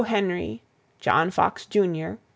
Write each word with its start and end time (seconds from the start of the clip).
Henry, 0.05 0.63
John 0.99 1.29
Fox, 1.29 1.63
Jr. 1.67 2.13